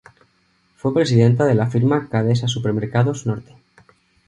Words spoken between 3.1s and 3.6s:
Norte.